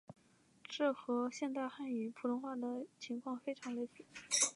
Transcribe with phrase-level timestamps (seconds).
[0.67, 4.03] 这和现代汉语普通话的情况非常类似。